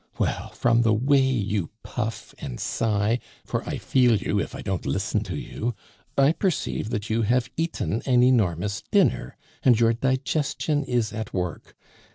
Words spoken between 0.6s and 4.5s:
the way you puff and sigh for I feel you